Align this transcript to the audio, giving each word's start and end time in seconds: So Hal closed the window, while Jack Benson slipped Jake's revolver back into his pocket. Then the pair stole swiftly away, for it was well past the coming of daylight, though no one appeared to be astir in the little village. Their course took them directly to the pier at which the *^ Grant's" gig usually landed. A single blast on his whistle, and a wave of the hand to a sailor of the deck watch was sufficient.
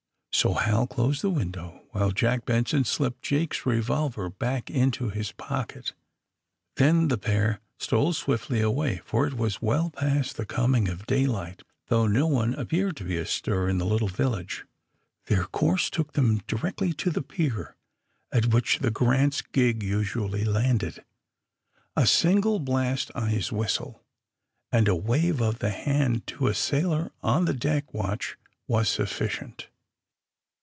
So 0.33 0.53
Hal 0.53 0.87
closed 0.87 1.21
the 1.21 1.29
window, 1.29 1.83
while 1.91 2.09
Jack 2.11 2.45
Benson 2.45 2.83
slipped 2.85 3.21
Jake's 3.21 3.63
revolver 3.65 4.27
back 4.29 4.71
into 4.71 5.09
his 5.09 5.31
pocket. 5.33 5.93
Then 6.77 7.09
the 7.09 7.17
pair 7.17 7.59
stole 7.77 8.13
swiftly 8.13 8.59
away, 8.59 9.01
for 9.05 9.27
it 9.27 9.35
was 9.35 9.61
well 9.61 9.91
past 9.91 10.37
the 10.37 10.45
coming 10.45 10.87
of 10.87 11.05
daylight, 11.05 11.61
though 11.87 12.07
no 12.07 12.25
one 12.25 12.55
appeared 12.55 12.95
to 12.97 13.03
be 13.03 13.17
astir 13.17 13.67
in 13.69 13.77
the 13.77 13.85
little 13.85 14.07
village. 14.07 14.65
Their 15.27 15.43
course 15.43 15.91
took 15.91 16.13
them 16.13 16.41
directly 16.47 16.91
to 16.93 17.11
the 17.11 17.21
pier 17.21 17.75
at 18.31 18.47
which 18.47 18.79
the 18.79 18.89
*^ 18.89 18.93
Grant's" 18.93 19.41
gig 19.43 19.83
usually 19.83 20.45
landed. 20.45 21.03
A 21.95 22.07
single 22.07 22.59
blast 22.59 23.11
on 23.13 23.27
his 23.29 23.51
whistle, 23.51 24.01
and 24.71 24.87
a 24.87 24.95
wave 24.95 25.39
of 25.41 25.59
the 25.59 25.71
hand 25.71 26.25
to 26.27 26.47
a 26.47 26.55
sailor 26.55 27.11
of 27.21 27.45
the 27.45 27.53
deck 27.53 27.93
watch 27.93 28.37
was 28.65 28.89
sufficient. 28.89 29.67